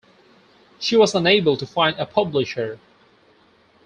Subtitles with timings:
[0.79, 2.79] She was unable to find a publisher.